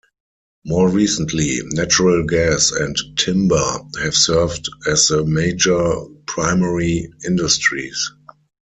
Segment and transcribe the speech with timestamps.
[0.65, 5.93] More recently, natural gas and timber have served as the major
[6.25, 8.09] primary industries.